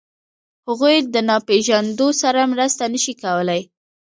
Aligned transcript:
هغوی 0.67 0.95
له 1.13 1.21
ناپېژاندو 1.29 2.07
سره 2.21 2.49
مرسته 2.53 2.83
نهشي 2.93 3.13
کولی. 3.23 3.61